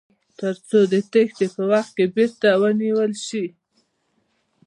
[0.39, 3.45] تر څو د تیښتې په وخت کې بیرته ونیول شي.